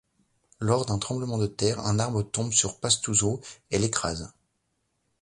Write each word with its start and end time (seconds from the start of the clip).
Lors 0.59 0.87
d'un 0.87 0.97
tremblement 0.97 1.37
de 1.37 1.45
terre, 1.45 1.79
un 1.81 1.99
arbre 1.99 2.23
tombe 2.23 2.53
sur 2.53 2.79
Pastuzo 2.79 3.39
et 3.69 3.77
l'écrase. 3.77 4.33